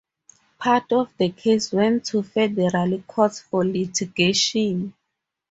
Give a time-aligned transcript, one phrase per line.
[0.57, 4.95] Part of the case went to federal courts for litigation.